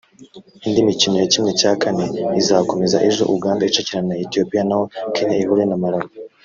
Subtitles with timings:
[0.65, 2.05] Indi mikino ya kimwe cya kane
[2.41, 4.83] izakomeza ejo Uganda icakirana na Ethiopiya naho
[5.15, 6.11] Kenya ihure na Malawi